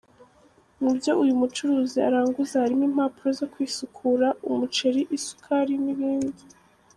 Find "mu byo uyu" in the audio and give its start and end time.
0.81-1.33